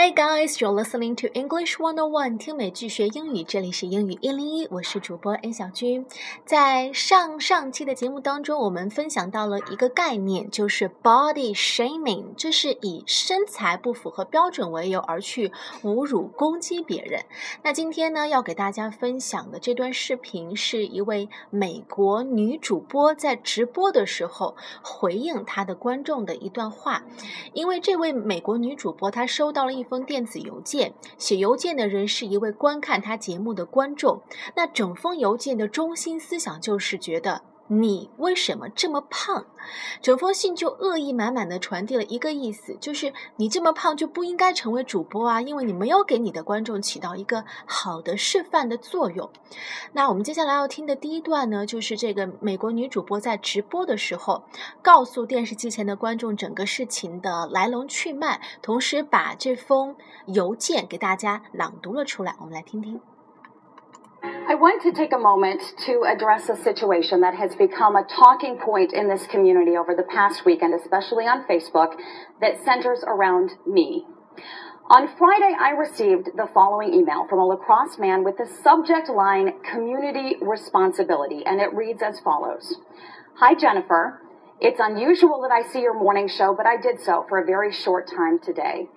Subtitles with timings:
[0.00, 6.06] Hey guys, you're listening to English One on One，听美剧学英语，这里是英语一零一，我是主播 N 小军。
[6.44, 15.50] 在上上期的节目当中，我们分享到了一个概念，就是 body shaming，这是以身材不符合标准为由而去
[15.82, 17.24] 侮辱攻击别人。
[17.64, 27.02] 那今天呢，要给大家分享的这段视频，是一位美国女主播在直播的时候回应她的观众的一段话，
[27.52, 29.87] 因为这位美国女主播她收到了一。
[29.88, 34.22] 封电子邮件，写邮件的人是一位观看他节目的观众。
[34.54, 37.42] 那整封邮件的中心思想就是觉得。
[37.68, 39.46] 你为什么这么胖？
[40.00, 49.28] 整封信就恶意满满的传递了一个意思，就是你这么胖就不应该成为主播啊，因为你没有给你的观众起到一个好的示范的作用。
[49.92, 54.44] 那我们接下来要听的第一段呢，就是这个美国女主播在直播的时候，
[54.80, 59.94] 告诉电视机前的观众整个事情的来龙去脉，同时把这封
[60.26, 62.34] 邮件给大家朗读了出来。
[62.40, 62.98] 我们来听听。
[64.22, 68.92] I want to take a moment to address a situation that has become a talking point
[68.92, 71.94] in this community over the past weekend, especially on Facebook,
[72.40, 74.04] that centers around me.
[74.90, 79.08] On Friday, I received the following email from a La Crosse man with the subject
[79.10, 82.76] line Community Responsibility, and it reads as follows
[83.36, 84.22] Hi, Jennifer.
[84.60, 87.72] It's unusual that I see your morning show, but I did so for a very
[87.72, 88.88] short time today.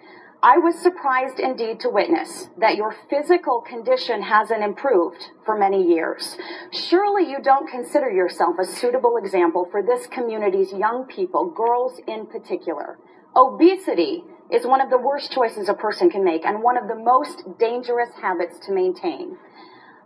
[0.44, 6.36] I was surprised indeed to witness that your physical condition hasn't improved for many years.
[6.72, 12.26] Surely you don't consider yourself a suitable example for this community's young people, girls in
[12.26, 12.98] particular.
[13.36, 16.96] Obesity is one of the worst choices a person can make and one of the
[16.96, 19.38] most dangerous habits to maintain.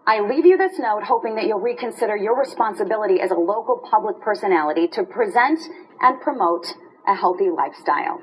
[0.05, 4.20] I leave you this note hoping that you'll reconsider your responsibility as a local public
[4.20, 5.61] personality to present
[6.02, 6.73] and promote
[7.08, 8.20] a healthy lifestyle.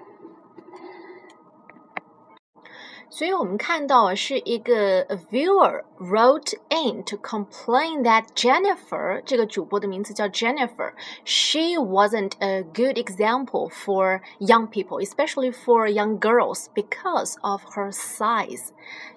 [3.12, 14.22] 所以我们看到是一个 viewer wrote in to complain that Jennifer 这个主播的名字叫 Jennifer，she wasn't a good example for
[14.40, 18.70] young people, especially for young girls because of her size。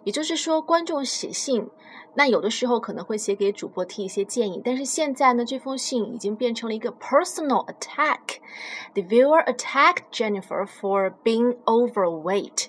[0.05, 1.69] 也就是说，观众写信，
[2.15, 12.69] 那有的时候可能会写给主播提一些建议，但是现在呢，这封信已经变成了一个 personal attack。The viewer attacked Jennifer for being overweight。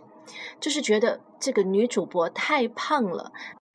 [0.60, 3.32] 就是觉得这个女主播太胖了。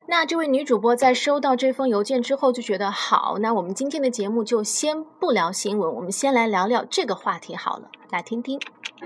[0.08, 7.88] 那这位女主播在收到这封邮件之后就觉得好，那我们今天的节目就先不聊新闻，我们先来聊聊这个话题好了。
[8.10, 8.60] 来听听。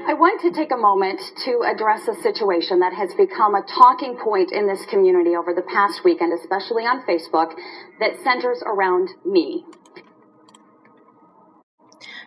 [0.07, 4.17] I want to take a moment to address a situation that has become a talking
[4.17, 7.53] point in this community over the past weekend, especially on Facebook,
[8.01, 9.65] that centers around me.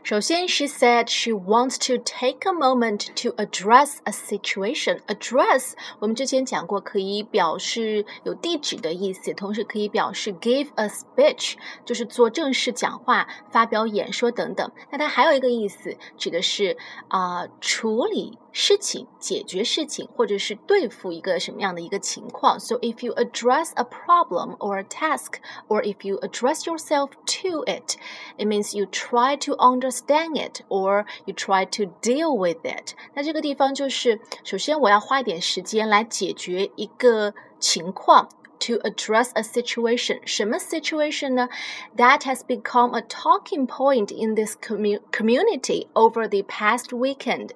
[0.09, 5.01] 首先，she said she wants to take a moment to address a situation.
[5.05, 11.53] Address 我们之前讲过，可以表示有地址的意思，同时可以表示 give a speech，
[11.85, 14.71] 就是做正式讲话、发表演说等等。
[14.91, 16.75] 那它还有一个意思，指的是
[17.09, 18.39] 啊、处理。
[18.51, 22.59] 事情、解决事情，或者是对付一个什么样的一个情况。
[22.59, 27.11] So if you address a problem or a task, or if you address yourself
[27.41, 27.97] to it,
[28.37, 32.93] it means you try to understand it or you try to deal with it。
[33.13, 38.29] 那这个地方就是，首先我要花一点时间来解决一个情况。
[38.60, 40.20] to address a situation.
[40.24, 41.48] 什么 situation 呢？
[41.96, 47.50] That has become a talking point in this community over the past weekend.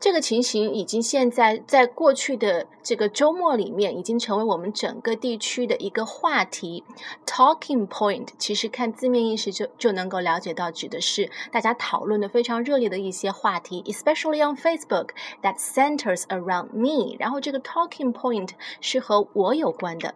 [0.00, 6.84] 这个情形已经现在在过去的这个周末里面，已经成为我们整个地区的一个话题。
[7.26, 15.08] Talking point 其实看字面意思就就能够了解到，指的是大家讨论的非常热烈的一些话题，especially on Facebook
[15.42, 17.16] that centers around me。
[17.18, 20.14] 然后这个 talking point 是和我有关的。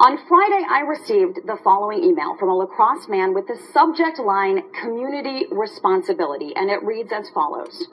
[0.00, 4.18] On Friday, I received the following email from a La Crosse man with the subject
[4.18, 7.86] line Community Responsibility, and it reads as follows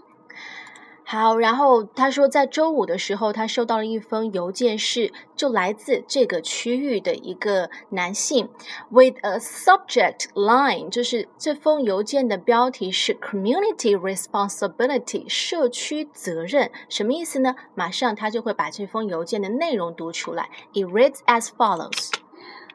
[1.11, 8.49] 好，然后他说，在周五的时候，他收到了一封邮件，是就来自这个区域的一个男性，
[8.91, 17.55] with a subject line，就是这封邮件的标题是 community responsibility，社区责任，什么意思呢？
[17.77, 20.51] 马上他就会把这封邮件的内容读出来。
[20.73, 22.11] It reads as follows: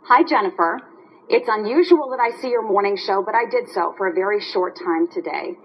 [0.04, 0.80] Hi Jennifer,
[1.28, 4.40] it's unusual that I see your morning show, but I did so for a very
[4.40, 5.58] short time today.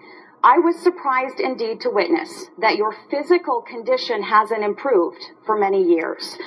[0.44, 6.38] I was surprised indeed to witness that your physical condition hasn't improved for many years.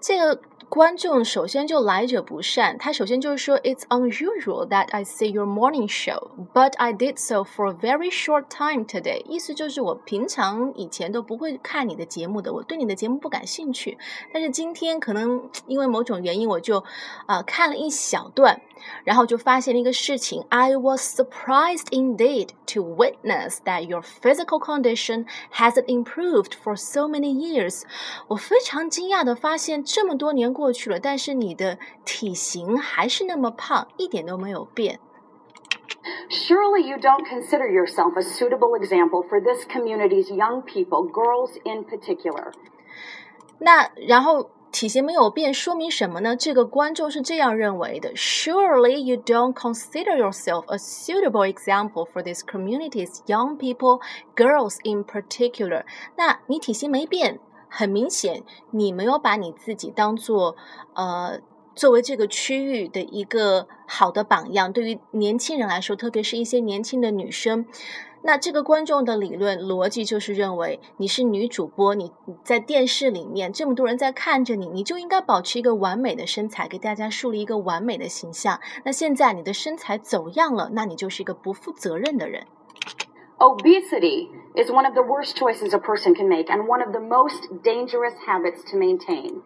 [0.00, 0.40] 这个
[0.71, 8.49] 观众首先就来者不善，他首先就是说，It's unusual that I see your morning show, but I did so for a very short
[8.49, 9.23] time today。
[9.25, 13.97] 意思就是我平常以前都不会看你的节目的，我对你的节目不感兴趣，
[14.33, 16.79] 但是今天可能因为某种原因，我就
[17.27, 18.61] 啊、呃、看了一小段。
[19.03, 27.81] 然后就发现了一个事情，I was surprised indeed to witness that your physical condition hasn't improved for so many years。
[28.27, 34.99] 我非常惊讶的发现，这么多年过 去了，但是你的体型还是那么胖，一点都没有变。
[36.29, 41.83] Surely you don't consider yourself a suitable example for this community's young people, girls in
[41.83, 42.51] particular.
[43.59, 46.35] 那然后体型没有变，说明什么呢？
[46.35, 54.01] 这个观众是这样认为的：Surely you don't consider yourself a suitable example for this community's young people,
[54.35, 55.83] girls in particular。
[56.15, 57.39] 那你体型没变，
[57.72, 60.56] 很明显你没有把你自己当做
[60.94, 61.40] 呃。
[61.74, 67.64] 作为这个区域的一个好的榜样，对于年轻人来说，特别是一些年轻的女生，
[68.24, 72.12] 那这个观众的理论逻辑就是认为你是女主播，你
[72.44, 78.60] 在电视里面这么多人在看着你，你就应该保持一个完美的身材，给大家树立一个完美的形象。
[78.84, 82.46] 那现在你的身材走样了，那你就是一个不负责任的人。
[83.38, 87.47] Obesity is one of the worst choices a person can make and one of the most
[87.63, 89.41] dangerous habits to maintain.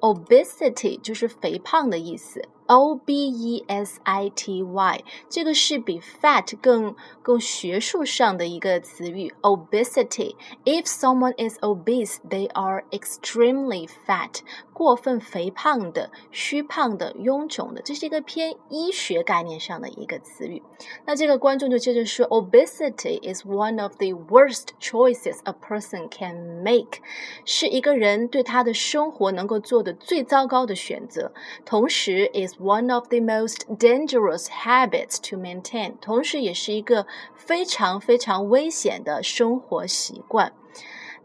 [0.00, 9.34] Obesity 就是肥胖的意思，O B E S I T Y，这个是比 fat 更更学术上的一个词语。
[9.42, 10.34] Obesity.
[10.64, 14.40] If someone is obese, they are extremely fat.
[14.72, 20.62] 过分肥胖的、虚胖的、臃肿的，这是一个偏医学概念上的一个词语。
[21.06, 24.47] 那这个观众就接着说，Obesity is one of the worst
[24.80, 27.00] choices a person can make，
[27.44, 31.32] 是一个人对他的生活能够做的最糟糕的选择。
[31.64, 40.52] 同时，is one of the most dangerous habits to maintain，同时也是一个非常非常危险的生活习惯。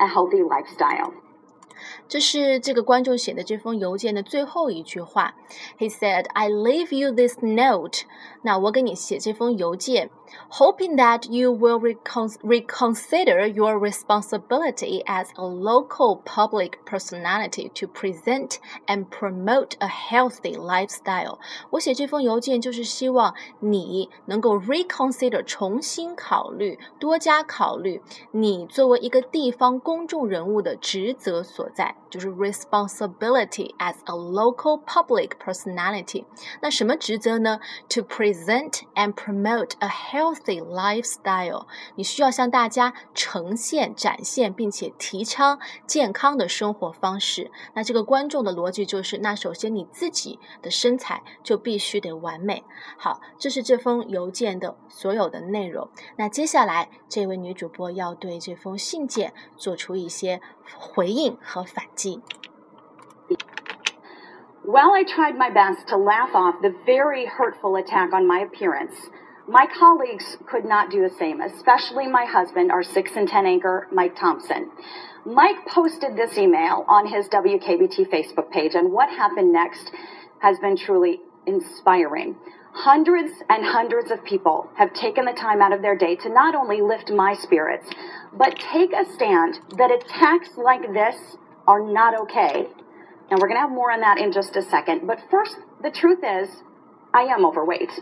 [0.00, 1.14] a healthy lifestyle.
[2.07, 5.35] 这是这个观众写的这封邮件的最后一句话。
[5.77, 8.03] He said, "I leave you this note."
[8.43, 10.09] 那我给你写这封邮件，
[10.51, 19.07] hoping that you will recon reconsider your responsibility as a local public personality to present and
[19.09, 21.39] promote a healthy lifestyle.
[21.71, 28.01] 我写这封邮件就是希望你能够 reconsider 重新考虑，多加考虑
[28.31, 31.80] 你作为一个地方公众人物的职责所在，
[32.10, 36.24] 就是 responsibility as a local public personality。
[36.60, 41.66] 那什么职责呢？To present and promote a healthy lifestyle。
[41.94, 47.50] 你需要向大家呈现、展现并且提倡健康的生活方式。
[47.74, 52.64] 那这个观众的逻辑就是，那首先你自己的身材就必须得完美。
[52.98, 55.88] 好，这是这封邮件的所有的内容。
[56.16, 60.40] 那接下来，这位女主播要对这封信件做出一些
[60.77, 62.21] 回应和反击。
[64.63, 68.95] While I tried my best to laugh off the very hurtful attack on my appearance,
[69.47, 73.87] my colleagues could not do the same, especially my husband, our 6 and 10 anchor,
[73.93, 74.69] Mike Thompson.
[75.25, 79.89] Mike posted this email on his WKBT Facebook page, and what happened next
[80.39, 82.35] has been truly inspiring.
[82.74, 86.54] Hundreds and hundreds of people have taken the time out of their day to not
[86.54, 87.86] only lift my spirits,
[88.32, 91.36] but take a stand that attacks like this
[91.66, 92.66] are not okay.
[93.30, 95.06] And we're going to have more on that in just a second.
[95.06, 96.48] But first, the truth is,
[97.14, 97.92] I am overweight.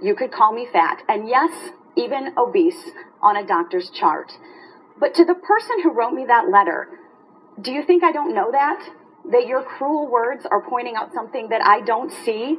[0.00, 2.90] You could call me fat, and yes, even obese
[3.20, 4.32] on a doctor's chart.
[4.98, 6.88] But to the person who wrote me that letter,
[7.60, 8.88] do you think I don't know that?
[9.32, 12.58] That your cruel words are pointing out something that I don't see?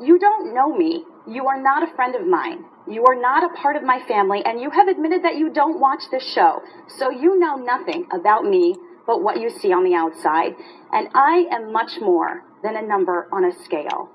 [0.00, 1.04] You don't know me.
[1.26, 2.64] You are not a friend of mine.
[2.86, 5.78] You are not a part of my family, and you have admitted that you don't
[5.78, 6.62] watch this show.
[6.86, 10.54] So you know nothing about me but what you see on the outside.
[10.92, 14.08] And I am much more than a number on a scale.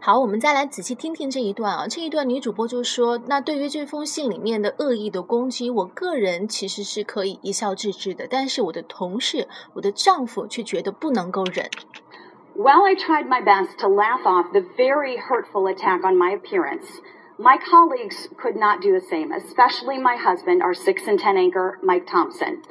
[0.00, 1.86] 好，我们再来仔细听听这一段啊。
[1.88, 11.68] 这一段女主播就说：“那对于这封信里面的恶意的攻击，我个人其实是可以一笑置之的，但是我的同事、我的丈夫却觉得不能够忍。”
[12.55, 16.85] While I tried my best to laugh off the very hurtful attack on my appearance,
[17.39, 21.79] my colleagues could not do the same, especially my husband, our 6 and 10 anchor,
[21.81, 22.61] Mike Thompson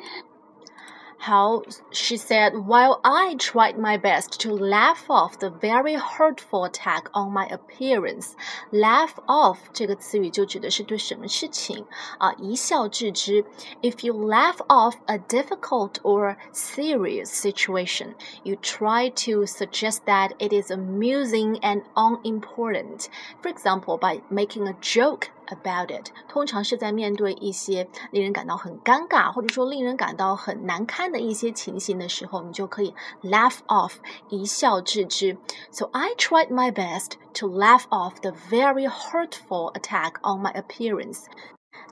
[1.22, 7.10] How she said, while I tried my best to laugh off the very hurtful attack
[7.14, 8.36] on my appearance.
[8.72, 11.86] Laugh off 这个词语就指的是对什么事情
[12.20, 13.44] 啊一笑置之。
[13.82, 20.72] If you laugh off a difficult or serious situation, you try to suggest that it is
[20.72, 23.08] amusing and unimportant.
[23.42, 33.95] For example, by making a joke about it，通常是在面对一些令人感到很尴尬，或者说令人感到很难堪的一些情形的时候，你就可以 laugh off，
[34.29, 35.37] 一笑置之。
[35.71, 41.25] So I tried my best to laugh off the very hurtful attack on my appearance.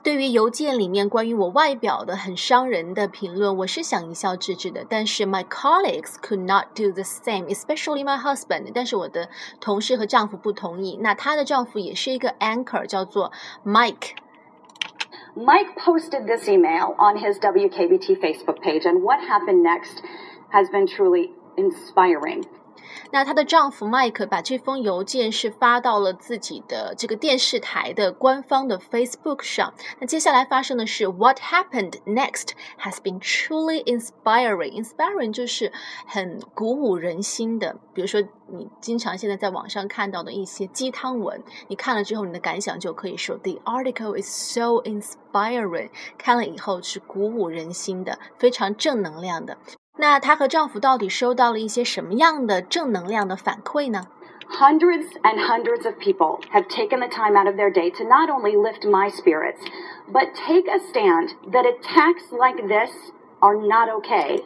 [0.02, 4.86] 对于邮件里面关于我外表的很伤人的评论，我是想一笑置之的。
[4.88, 8.70] 但是 my colleagues could not do the same, especially my husband。
[8.72, 9.28] 但是我的
[9.60, 10.96] 同事和丈夫不同意。
[11.00, 13.32] 那她的丈夫也是一个 anchor，叫做
[13.64, 20.04] Mike。Mike posted this email on his WKBT Facebook page, and what happened next
[20.52, 22.44] has been truly inspiring.
[23.11, 29.73] 那她的丈夫麦克把这封邮件是发到了自己的这个电视台的官方的 Facebook 上。
[29.99, 34.83] 那接下来发生的是，What happened next has been truly inspiring.
[34.83, 35.71] Inspiring 就是
[36.05, 37.77] 很鼓舞人心的。
[37.93, 45.89] 比如说，你经常现在在网上看到的一些鸡汤文，你看了之后，你的感想就可以说，The article is so inspiring.
[46.17, 49.57] 看了以后是鼓舞人心的，非常正能量的。
[49.98, 54.06] 那她和丈夫到底收到了一些什么样的正能量的反馈呢？
[54.48, 58.56] Hundreds and hundreds of people have taken the time out of their day to not only
[58.56, 59.58] lift my spirits,
[60.12, 62.90] but take a stand that attacks like this
[63.40, 64.44] are not okay.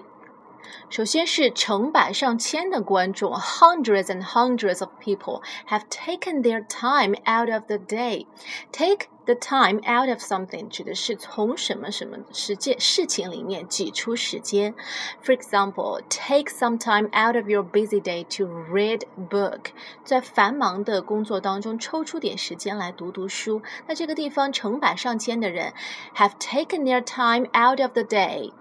[0.88, 8.26] 首先是成百上千的观众，hundreds and hundreds of people have taken their time out of the day.
[8.72, 14.74] Take the time out of something 指的是从什么什么事件事情里面挤出时间。
[15.22, 19.70] For example, take some time out of your busy day to read book。
[20.04, 23.62] 在繁忙的工作当中抽出点时间来读读书。
[23.86, 25.72] 那这个地方成百上千的人
[26.16, 28.52] have taken their time out of the day，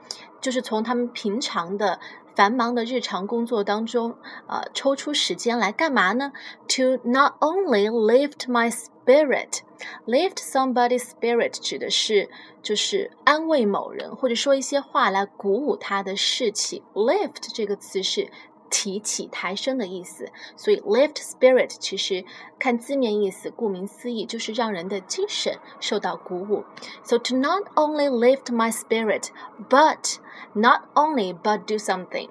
[0.44, 1.98] 就是从他们平常的。
[2.36, 4.16] 繁忙的日常工作当中，
[4.48, 6.32] 呃，抽出时间来干嘛呢
[6.66, 9.60] ？To not only lift my spirit,
[10.04, 12.28] lift somebody's spirit 指的是
[12.60, 16.82] 就是安慰某人，或者说一些话来鼓舞他的士气。
[16.92, 18.28] Lift 这个词是。
[18.73, 22.23] 提起、抬升的意思，所以 lift spirit 其实
[22.59, 26.63] 看字面意思，顾名思义就是让人的精神受到鼓舞。
[27.03, 29.29] So to not only lift my spirit,
[29.69, 30.17] but
[30.53, 32.29] not only but do something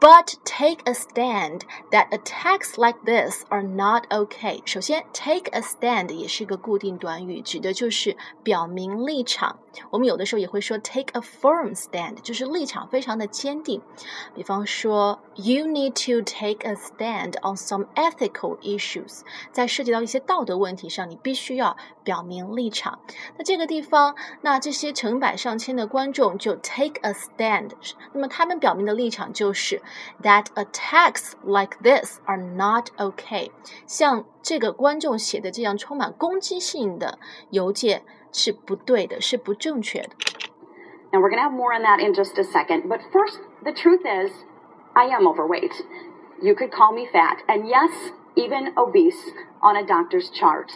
[0.00, 4.62] But take a stand that attacks like this are not okay。
[4.64, 9.58] 首先，take a stand 也是一个固定短语，指的就是表明立场。
[9.90, 13.82] 我们有的时候也会说 take a firm stand，就是立场非常的坚定。
[14.34, 19.20] 比方说，you need to take a stand on some ethical issues，
[19.52, 23.00] 在涉及到一些道德问题上，你必须要表明立场。
[23.36, 27.72] 那这个地方，那这些成百上千的观众就 take a stand，
[28.12, 29.82] 那么他们表明的立场就是。
[30.21, 33.51] that attacks like this are not okay。
[33.85, 37.17] 像这个观众写的这样充满攻击性的
[37.49, 40.09] 邮件是不对的，是不正确的。
[41.11, 42.87] Now we're going to have more on that in just a second.
[42.87, 44.31] But first, the truth is,
[44.93, 45.73] I am overweight.
[46.41, 47.91] You could call me fat, and yes,
[48.35, 49.31] even obese
[49.61, 50.71] on a doctor's chart.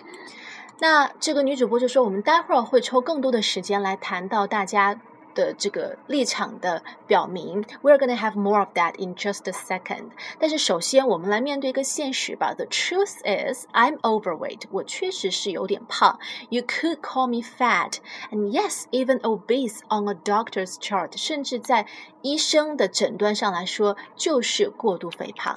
[0.79, 5.01] 那这个女主播就说，我们待会儿会抽更多的时间来谈到大家
[5.33, 10.09] 的这个立场的表明，We're gonna have more of that in just a second。
[10.39, 12.55] 但是首先，我们来面对一个现实吧。
[12.55, 14.63] The truth is, I'm overweight。
[14.71, 16.17] 我确实是有点胖。
[16.49, 17.97] You could call me fat,
[18.31, 21.15] and yes, even obese on a doctor's chart。
[21.15, 21.85] 甚至在
[22.23, 25.55] 医生的诊断上来说，就是过度肥胖。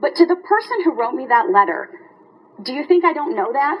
[0.00, 1.88] But to the person who wrote me that letter,
[2.62, 3.80] do you think I don't know that?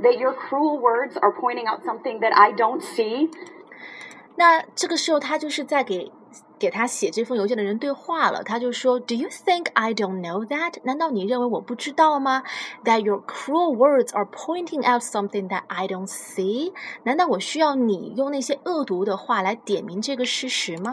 [0.00, 3.30] That your cruel words are pointing out something that I don't see?
[4.36, 6.10] 那这个时候，他就是在给
[6.58, 8.42] 给他写这封邮件的人对话了。
[8.42, 10.74] 他就说：“Do you think I don't know that？
[10.84, 12.42] 难道你认为我不知道吗？
[12.84, 16.72] That your cruel words are pointing out something that I don't see？
[17.04, 20.90] 难道我需要你用那些恶毒的话来点明这个事实吗？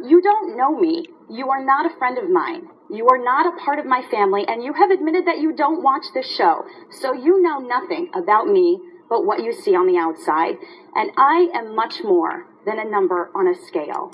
[0.00, 1.08] You don't know me.
[1.28, 2.64] You are not a friend of mine.
[2.90, 5.80] You are not a part of my family, and you have admitted that you don't
[5.80, 6.66] watch this show.
[6.90, 8.78] So you know nothing about me
[9.08, 10.58] but what you see on the outside.
[10.94, 14.13] And I am much more than a number on a scale.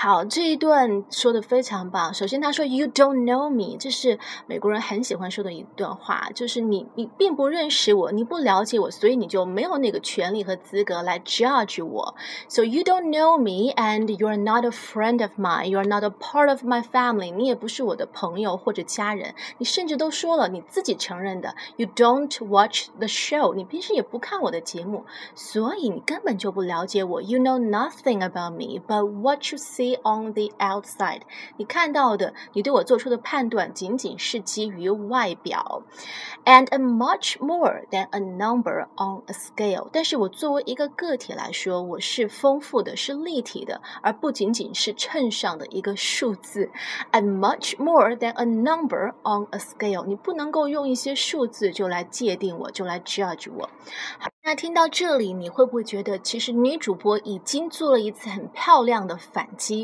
[0.00, 2.14] 好，这一段说的非常棒。
[2.14, 12.14] 首先，他说 "You don't know me"，这是美国人很喜欢说的一段话，就是你你并不认识我，你不了解我，所以你就没有那个权利和资格来 judge 我。
[12.48, 15.70] So you don't know me, and you're not a friend of mine.
[15.70, 17.34] you're not a part of my family.
[17.34, 19.34] 你也不是我的朋友或者家人。
[19.58, 23.52] 你甚至都说了你自己承认的，You don't watch the show.
[23.54, 27.20] 你平时也不看我的节目，所以你根本就不了解我。
[27.20, 31.20] You know nothing about me, but what you see on the outside，
[31.56, 35.82] 你看到的，你对我做出的判断仅仅是基于外表
[36.44, 39.88] ，and a much more than a number on a scale。
[39.92, 46.70] 但是我作为一个个体来说，我是丰富的，是立体的，而不仅仅是秤上的一个数字。
[47.12, 53.68] and much more than a number on a scale，你不能够用一些数字就来界定我，就来 judge 我。
[54.42, 59.77] 那听到这里，你会不会觉得其实女主播已经做了一次很漂亮的反击？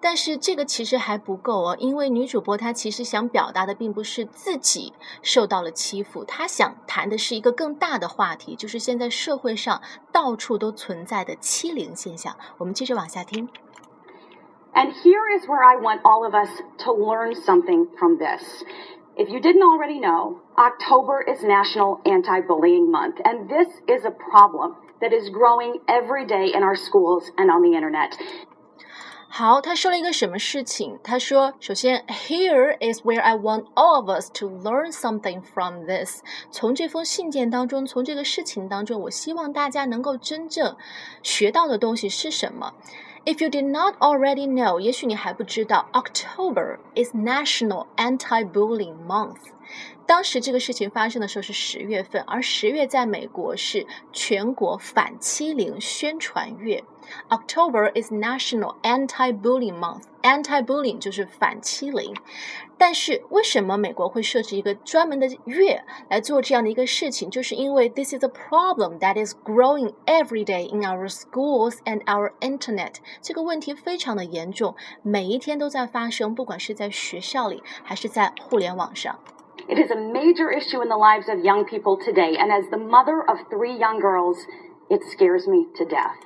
[0.00, 9.80] 但是这个其实还不够哦，因为女主播她其实想表达的并不是自己受到了欺负，她想谈的是一个更大的话题，就是现在社会上
[10.12, 12.36] 到处都存在的欺凌现象。
[12.58, 13.48] 我们接着往下听。
[14.74, 16.50] And here is where I want all of us
[16.84, 18.64] to learn something from this.
[19.16, 24.10] If you didn't already know, October is National Anti Bullying Month, and this is a
[24.10, 28.18] problem that is growing every day in our schools and on the internet.
[29.31, 30.99] 好，他说了一个什么事情？
[31.03, 36.21] 他说，首先，Here is where I want all of us to learn something from this。
[36.49, 40.75] 从这封信件当中，从这个事情当中，我希望大家能够真正
[41.21, 42.73] 学到的东西是什么
[43.23, 49.37] ？If you did not already know，也许你还不知道，October is National Anti-Bullying Month。
[50.07, 56.83] 当时这个事情发生的时候是十月份，而十月在美国是全国反欺凌宣传月。
[57.28, 60.04] October is National Anti-Bullying Month.
[60.22, 62.14] Anti-bullying 就是反欺凌。
[62.78, 67.30] 但是为什么美国会设置一个专门的月来做这样的一个事情？
[67.30, 72.94] 就是因为 this is a problem that is growing every day in our schools and our internet。
[73.20, 79.18] 这个问题非常的严重，每一天都在发生，不管是在学校里还是在互联网上。
[79.66, 83.24] It is a major issue in the lives of young people today, and as the mother
[83.26, 84.38] of three young girls,
[84.88, 86.18] it scares me to death.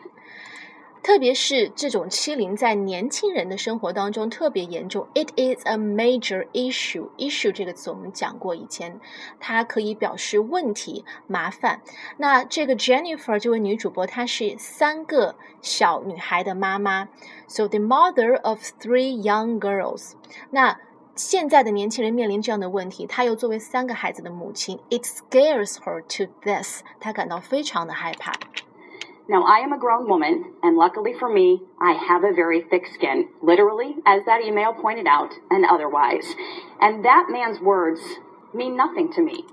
[1.03, 5.05] 特别是这种欺凌在年轻人的生活当中特别严重。
[5.13, 7.09] It is a major issue.
[7.17, 9.01] Issue 这个词我们讲过，以前
[9.37, 11.81] 它可以表示问题、麻烦。
[12.15, 17.09] 那这个 Jennifer 这位女主播，她是三个小女孩的妈妈
[17.47, 20.13] ，so the mother of three young girls.
[20.51, 20.79] 那
[21.15, 28.31] 现在的年轻人面临这样的问题，她又作为三个孩子的母亲，it scares her to death，她感到非常的害怕。
[29.28, 33.28] Now, I am a grown woman, and luckily for me, I have a very thick skin,
[33.42, 36.34] literally, as that email pointed out, and otherwise.
[36.80, 38.00] And that man's words
[38.54, 39.44] mean nothing to me.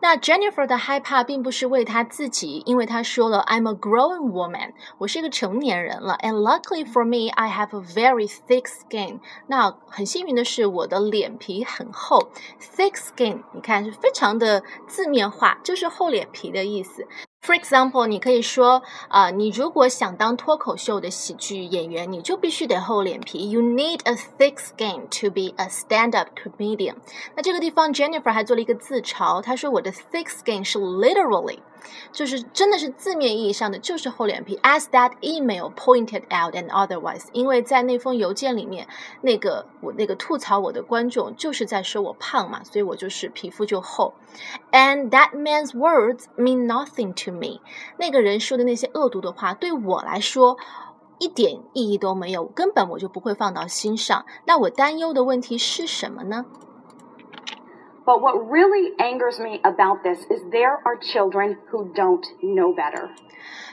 [0.00, 6.16] 那 Jennifer 的害怕并不是为她自己，因为她说了 "I'm a grown woman"，我是一个成年人了。
[6.22, 9.18] And luckily for me, I have a very thick skin。
[9.48, 12.30] 那很幸运的是，我的脸皮很厚。
[12.60, 17.06] Thick skin，你看是非常的字面化，就是厚脸皮的意思。
[17.42, 23.50] For example，你可以说啊、呃，你如果想当脱口秀的喜剧演员，你就必须得厚脸皮。
[23.50, 26.96] You need a thick skin to be a stand-up comedian。
[27.36, 31.60] 那这个地方，Jennifer 还做了一个自嘲，她说我的 thick skin 是 literally。
[32.12, 34.56] 就是真的是字面意义上的，就是厚脸皮。
[34.58, 38.88] As that email pointed out and otherwise，因为在那封邮件里面，
[39.22, 44.12] 那个我那个吐槽我的观众就是在说我胖嘛，所以我就是皮肤就厚。
[44.72, 47.30] And that man's words mean nothing to
[47.97, 50.57] 那个人说的那些恶毒的话，对我来说。
[51.19, 54.25] 一点意义都没有，根本我就不会放到心上。
[54.45, 56.43] 那我担忧的问题是什么呢
[58.05, 63.09] ？but what really angers me about this is there are children who don't know better.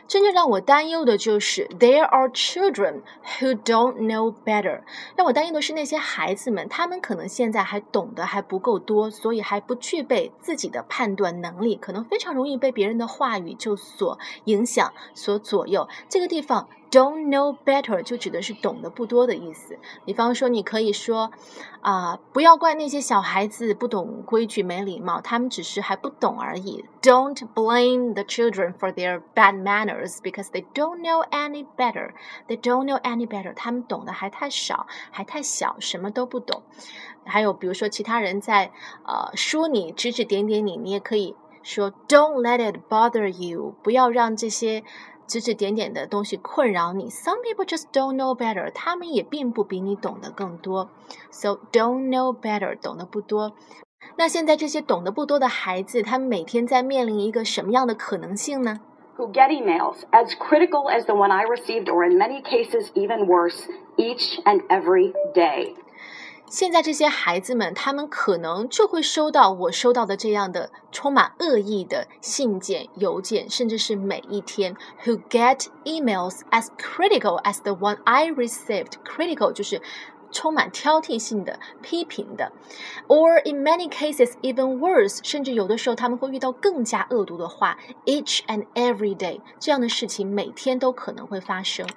[0.09, 3.03] 真正让我担忧的就是 there are children
[3.39, 4.81] who don't know better。
[5.15, 15.89] 让我担忧的是那些孩子们，他们可能现在还懂得还不够多，所以还不具备自己的判断能力，可能非常容易被别人的话语就所影响、所左右。
[16.09, 19.79] 这个地方 don't know better 就指的是懂得不多的意思。
[20.05, 21.31] 比方说，你可以说
[21.83, 26.85] 啊、不要怪那些小孩子不懂规矩、没礼貌，他们只是还不懂而已。
[27.01, 32.11] Don't blame the children for their bad manners because they don't know any better.
[32.47, 33.55] They don't know any better.
[33.55, 36.63] 他们懂得还太少，还太小，什么都不懂。
[37.25, 38.73] 还有比如说，其他人在
[39.07, 44.85] 呃说你、指指点点你，你也可以说 Don't let it bother you，不要让这些。
[45.30, 47.10] 指指点点的东西困扰你。
[47.10, 50.90] Some people just don't know better，他们也并不比你懂得更多。
[51.32, 53.54] So don't know better，懂得不多。
[54.18, 58.80] 那现在这些懂得不多的孩子，他们每天在面临一个什么样的可能性呢？
[59.18, 63.64] Who get emails as critical as the one I received, or in many cases even worse,
[63.96, 65.74] each and every day.
[66.50, 74.76] 现在这些孩子们，他们可能就会收到我收到的这样的充满恶意的信件、邮件，甚至是每一天。
[75.04, 78.94] Who get emails as critical as the one I received?
[79.04, 79.82] Critical 就是
[80.32, 82.52] 充满挑剔性的、批评的，
[83.08, 87.78] or in many cases even worse，甚至有的时候他们会遇到更加恶毒的话。
[88.06, 91.88] Each and every day，这样的事情每天都可能会发生。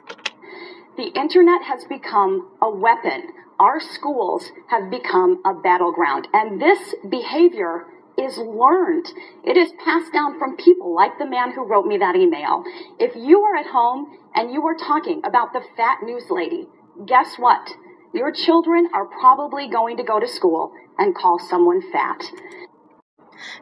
[0.97, 6.28] The internet has become a weapon our schools have become a battleground.
[6.34, 7.86] And this behavior
[8.18, 9.08] is learned.
[9.46, 12.66] It is passed down from people like the man who wrote me that email.
[13.00, 16.68] If you are at home and you are talking about the fat news lady,
[17.06, 17.70] guess what?
[18.14, 22.22] Your children are probably going to go to school and call someone fat.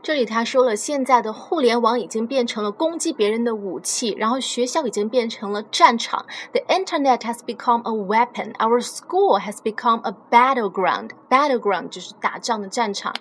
[0.02, 6.26] 这里他说了，现在的互联网已经变成了攻击别人的武器，然后学校已经变成了战场。
[6.52, 8.54] The internet has become a weapon.
[8.54, 11.10] Our school has become a battleground.
[11.28, 13.14] Battleground 就是打仗的战场。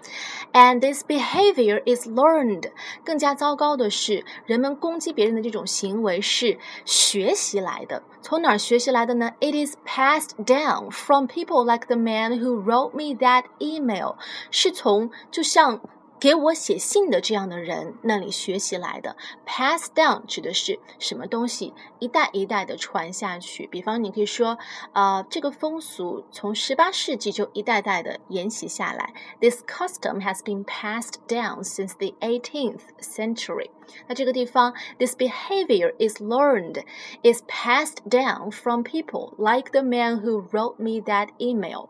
[0.54, 2.72] And this behavior is learned.
[3.04, 8.04] 更加糟糕的是，人们攻击别人的这种行为是学习来的。
[8.22, 9.32] 从哪儿学习来的呢？
[9.40, 14.16] It is passed down from people like the man who wrote me that email.
[14.52, 15.82] 是从就像
[16.20, 23.68] 给我写信的这样的人那里学习来的，pass down 指的是什么东西一代一代的传下去。
[23.68, 24.58] 比方，你可以说，
[24.94, 29.14] 啊，这个风俗从十八世纪就一代代的沿袭下来。
[29.42, 33.70] This custom has been passed down since the 18th century。
[34.08, 36.82] 那这个地方，this behavior is learned,
[37.24, 41.90] is passed down from people like the man who wrote me that email。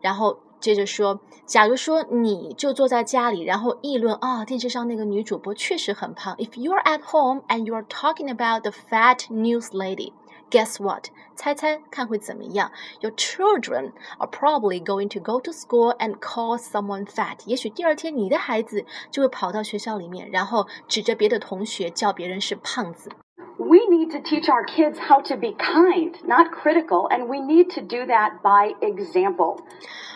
[0.00, 0.38] 然后。
[0.63, 6.37] 接着说，假如说你就坐在家里，然后议论啊，电视上那个女主播确实很胖。
[6.37, 10.13] If you are at home and you are talking about the fat news lady,
[10.49, 11.07] guess what？
[11.35, 12.71] 猜猜看会怎么样
[13.01, 17.39] ？Your children are probably going to go to school and call someone fat。
[17.45, 23.09] 也许第二天你的孩子就会跑到学校里面，然后指着别的同学叫别人是胖子。
[23.57, 27.81] We need to teach our kids how to be kind, not critical, and we need to
[27.81, 29.59] do that by example.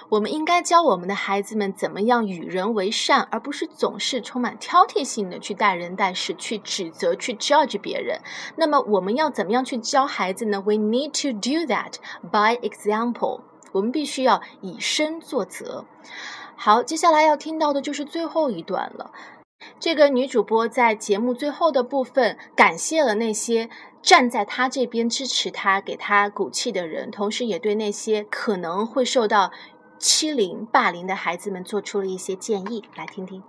[0.10, 8.22] 我们应该教我们的孩子们怎么样与人为善，而不是总是充满挑剔性的去待人待事、去指责、去 judge 别人。
[8.56, 11.96] 那么我们要怎么样去教孩子呢？We need to do that
[12.32, 13.42] by example。
[13.74, 15.86] 我们必须要以身作则。
[16.56, 19.12] 好，接下来要听到的就是最后一段了。
[19.79, 23.69] 这个女主播在节目最后的部分，感谢了那些
[24.01, 29.51] 站在她这边支持她、给她鼓气的人，同时也对那些可能会受到。
[29.99, 33.41] 欺凌、霸凌的孩子们做出了一些建议，来听听。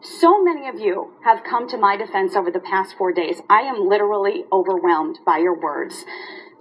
[0.00, 3.40] So many of you have come to my defense over the past four days.
[3.48, 6.04] I am literally overwhelmed by your words.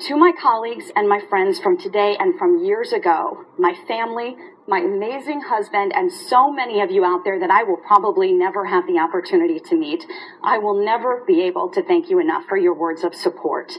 [0.07, 4.78] To my colleagues and my friends from today and from years ago, my family, my
[4.78, 8.86] amazing husband, and so many of you out there that I will probably never have
[8.86, 10.06] the opportunity to meet,
[10.42, 13.72] I will never be able to thank you enough for your words of support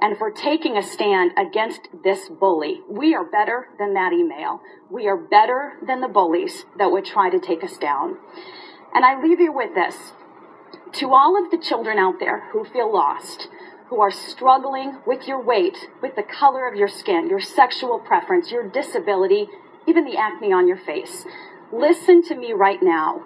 [0.00, 2.80] and for taking a stand against this bully.
[2.88, 4.62] We are better than that email.
[4.90, 8.16] We are better than the bullies that would try to take us down.
[8.94, 10.12] And I leave you with this.
[10.94, 13.48] To all of the children out there who feel lost,
[13.88, 18.50] who are struggling with your weight, with the color of your skin, your sexual preference,
[18.50, 19.48] your disability,
[19.87, 21.25] even the acne on your face,
[21.71, 23.21] listen to me right now.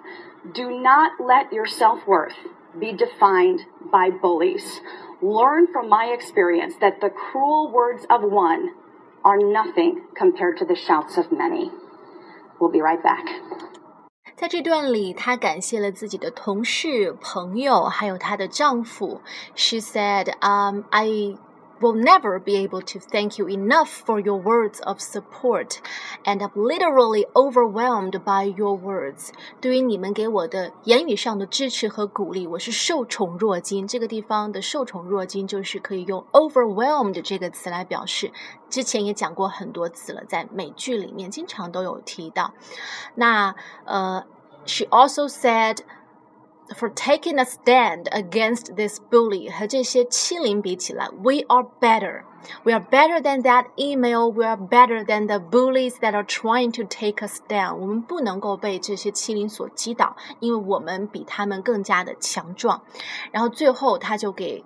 [0.54, 2.36] Do not let your self worth
[2.78, 4.80] be defined by bullies.
[5.20, 8.70] Learn from my experience that the cruel words of one
[9.22, 11.70] are nothing compared to the shouts of many.
[12.58, 13.26] We'll be right back.
[14.34, 19.20] 在这段里，她感谢了自己的同事、朋友，还有她的丈夫。
[19.54, 21.36] She said, "Um, I
[21.84, 25.78] will never be able to thank you enough for your words of support,
[26.24, 29.30] and I'm literally overwhelmed by your words.
[29.62, 33.86] 对于你们给我的言语上的支持和鼓励，我是受宠若惊。
[33.86, 38.30] 这个地方的受宠若惊就是可以用 overwhelmed 这个词来表示。
[38.68, 42.52] 之前也讲过很多次了，在美剧里面经常都有提到。
[43.14, 44.24] 那呃，
[44.66, 45.78] she also said
[46.73, 52.23] For taking a stand against this bully 和这些欺凌比起来，we are better.
[52.63, 54.31] We are better than that email.
[54.31, 57.77] We are better than the bullies that are trying to take us down.
[57.77, 62.83] 我们不能够被这些欺凌所击倒，因为我们比他们更加的强壮。
[63.31, 64.63] 然后最后，他就给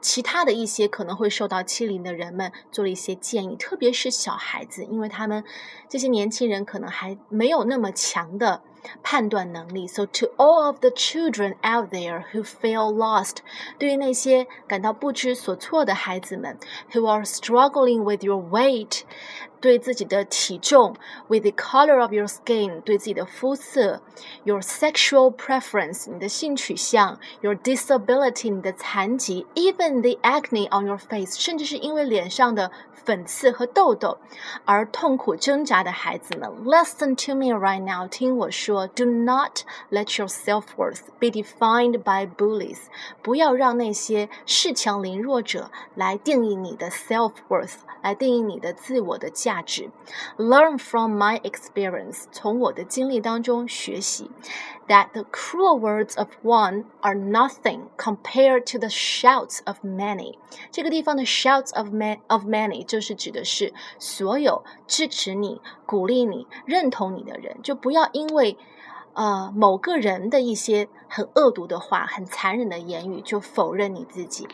[0.00, 5.42] 其他的一些可能会受到欺凌的人们做了一些建议，特别是小孩子，因为他们
[5.88, 8.62] 这些年轻人可能还没有那么强的。
[9.03, 9.87] 判断能力。
[9.87, 13.37] So to all of the children out there who feel lost，
[13.77, 16.57] 对于那些感到不知所措的孩子们，
[16.91, 19.01] who are struggling with your weight，
[19.59, 20.95] 对自己的体重，
[21.27, 24.01] with the color of your skin，对自己的肤色，
[24.43, 34.17] your sexual preference，你的性取向，your disability，你的残疾，even the acne on your face，甚至是因为脸上的粉刺和痘痘
[34.63, 42.78] 而痛苦挣扎的孩子们，listen to me right now，听我说 ，do not let your self-worth be defined by bullies，
[43.22, 49.90] 不要让那些恃强凌弱者来定义你的 self-worth，来定义你的自我的价值。
[50.36, 54.30] Learn from my experience，从我的经历当中学习。
[54.88, 60.36] That the cruel words of one are nothing compared to the shouts of many。
[60.70, 68.56] 这个地方的 shouts of man of many 就是指的是所有支持你、鼓励你、认同你的人，就不要因为
[69.14, 74.48] 呃某个人的一些很恶毒的话、很残忍的言语就否认你自己。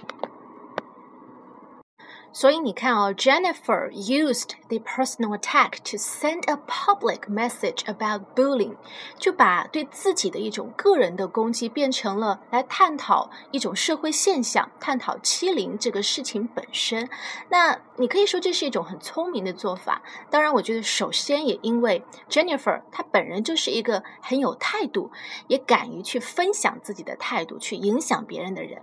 [2.33, 8.77] 所以你看哦，Jennifer used the personal attack to send a public message about bullying，
[9.19, 17.09] 就把对自己的一种个人的攻击变成了来探讨一种社会现象，探讨欺凌这个事情本身。
[17.49, 20.03] 那你可以说这是一种很聪明的做法。
[20.31, 25.11] 当然，我觉得首先也因为 Jennifer 她本人就是一个很有态度，
[25.49, 28.83] 也敢于去分享自己的态度，去影响别人的人。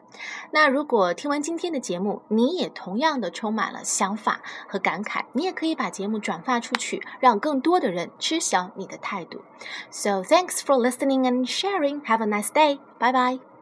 [0.52, 3.32] 那如果听完今天的节目，你也同样的。
[3.38, 9.42] 充满了想法和感慨，你也可以把节目转发出去，让更多的人知晓你的态度。
[9.92, 12.02] So thanks for listening and sharing.
[12.06, 12.80] Have a nice day.
[12.98, 13.57] Bye bye.